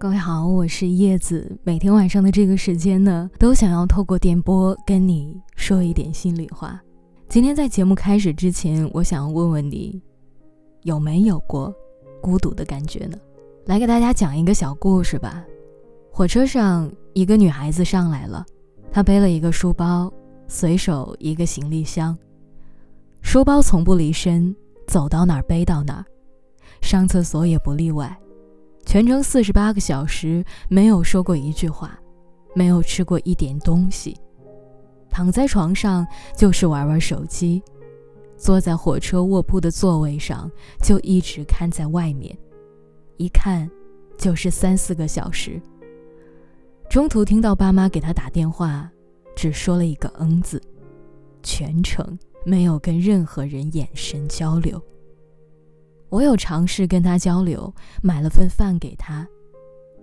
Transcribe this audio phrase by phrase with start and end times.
[0.00, 1.58] 各位好，我是叶子。
[1.62, 6.80] 每天晚上的这个时间呢，都想要透过电波跟你说一点心里话。
[7.28, 10.00] 今天在节目开始之前，我想要问问你，
[10.84, 11.70] 有没有过
[12.22, 13.18] 孤独的感觉呢？
[13.66, 15.44] 来给大家讲一个小故事吧。
[16.10, 18.42] 火车上，一个女孩子上来了，
[18.90, 20.10] 她背了一个书包，
[20.48, 22.16] 随手一个行李箱，
[23.20, 26.04] 书包从不离身，走到哪儿背到哪儿，
[26.80, 28.18] 上厕所也不例外。
[28.84, 31.98] 全程四十八个小时没有说过一句话，
[32.54, 34.16] 没有吃过一点东西，
[35.08, 36.06] 躺在床上
[36.36, 37.62] 就是玩玩手机，
[38.36, 40.50] 坐在火车卧铺的座位上
[40.82, 42.36] 就一直看在外面，
[43.16, 43.70] 一看
[44.18, 45.60] 就是三四个小时。
[46.88, 48.90] 中途听到爸妈给他打电话，
[49.36, 50.60] 只说了一个“嗯”字，
[51.44, 54.82] 全程没有跟任何人眼神交流。
[56.10, 59.26] 我有尝试跟他交流，买了份饭给他，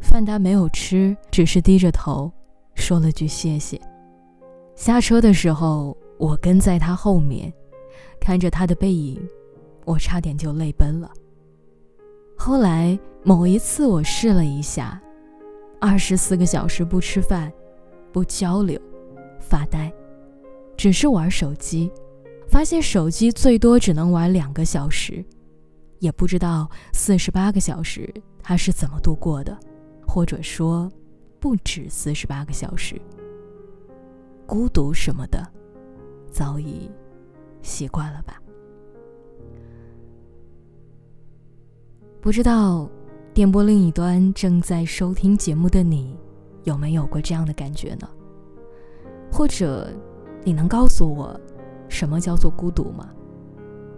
[0.00, 2.30] 饭他没有吃，只是低着头
[2.74, 3.80] 说了句谢谢。
[4.76, 7.50] 下车的时候，我跟在他后面，
[8.20, 9.18] 看着他的背影，
[9.86, 11.10] 我差点就泪奔了。
[12.36, 15.00] 后来某一次，我试了一下，
[15.80, 17.50] 二十四个小时不吃饭、
[18.12, 18.78] 不交流、
[19.40, 19.90] 发呆，
[20.76, 21.90] 只是玩手机，
[22.46, 25.24] 发现手机最多只能玩两个小时。
[26.04, 29.58] 也不知道四十八个小时他是怎么度过的，
[30.06, 30.92] 或者说，
[31.40, 33.00] 不止四十八个小时。
[34.46, 35.42] 孤独什么的，
[36.30, 36.90] 早已
[37.62, 38.38] 习惯了吧？
[42.20, 42.86] 不知道
[43.32, 46.14] 电波另一端正在收听节目的你，
[46.64, 48.06] 有没有过这样的感觉呢？
[49.32, 49.90] 或者，
[50.44, 51.40] 你能告诉我，
[51.88, 53.08] 什么叫做孤独吗？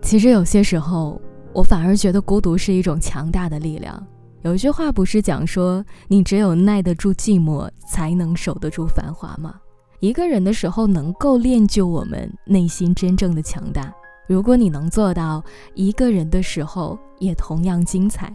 [0.00, 1.20] 其实有些时候。
[1.52, 4.06] 我反而觉得孤独是一种强大的力量。
[4.42, 9.60] 有一句话不是讲说，你只有耐得住寂寞，才能守得住繁华吗？
[9.98, 13.92] 一个人的时候能够练就我们内心真正的强大。
[14.26, 15.44] 如果你能做到
[15.74, 18.34] 一个人的时候也同样精彩，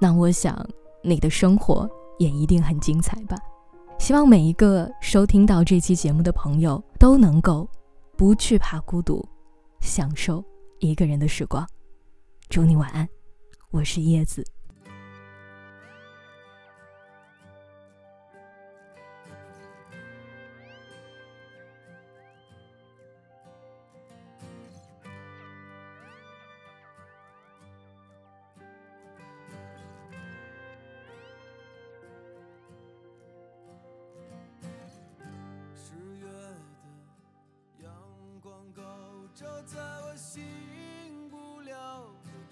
[0.00, 0.66] 那我想
[1.02, 1.86] 你的生活
[2.18, 3.36] 也一定很精彩吧。
[3.98, 7.68] 希望每一个收听到这期节目的朋友都能够
[8.16, 9.22] 不惧怕孤独，
[9.80, 10.42] 享受
[10.78, 11.66] 一个人的时光。
[12.48, 13.08] 祝你晚安，
[13.70, 14.46] 我是叶子。
[35.74, 36.54] 十月的
[37.82, 37.92] 阳
[38.40, 38.82] 光高
[39.34, 40.44] 照在我心。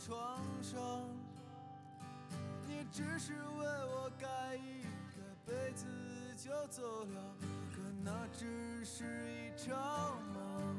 [0.04, 0.80] 床上，
[2.66, 4.82] 你只是为我盖一
[5.14, 5.86] 个被子
[6.36, 7.36] 就走了，
[7.72, 10.76] 可那只是一场梦。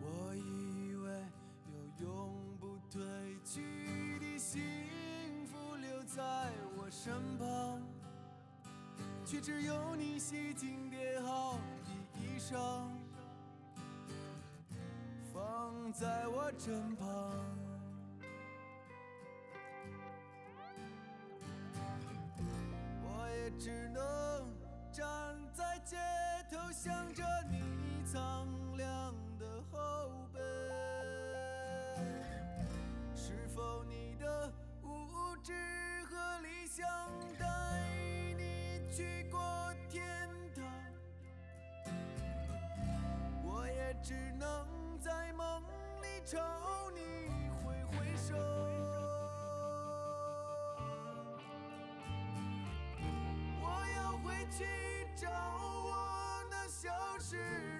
[0.00, 1.24] 我以为
[1.68, 3.00] 有永不褪
[3.44, 4.60] 去的幸
[5.46, 7.80] 福留在我身旁，
[9.24, 12.98] 却只有你洗净叠好的衣裳。
[15.92, 17.06] 在我身旁，
[23.02, 24.00] 我也只能
[24.92, 25.04] 站
[25.52, 25.96] 在街
[26.48, 28.46] 头，想着你苍
[28.76, 30.40] 凉的后背。
[33.16, 34.52] 是否你的
[34.82, 35.52] 无知
[36.04, 36.86] 和理想
[37.36, 37.46] 带
[38.38, 40.64] 你去过天堂？
[43.42, 44.79] 我也只能。
[46.30, 46.38] 朝
[46.94, 47.00] 你
[47.64, 48.36] 挥挥手，
[53.60, 53.64] 我
[53.96, 54.64] 要回去
[55.16, 55.90] 找我
[56.48, 57.79] 那消失的朋